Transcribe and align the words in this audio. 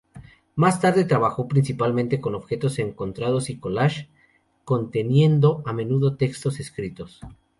Más 0.55 0.81
tarde 0.81 1.05
trabajó 1.05 1.47
principalmente 1.47 2.19
con 2.19 2.33
objetos 2.33 2.79
encontrados 2.79 3.51
y 3.51 3.59
collage, 3.59 4.09
conteniendo 4.65 5.61
a 5.63 5.73
menudo 5.73 6.15
textos 6.17 6.59
escritos. 6.59 7.21